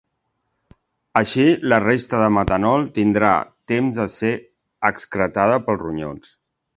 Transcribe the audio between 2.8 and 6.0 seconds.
tindrà temps de ser excretada pels